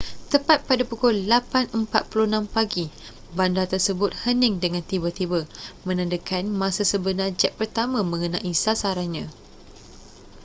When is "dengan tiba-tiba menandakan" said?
4.63-6.43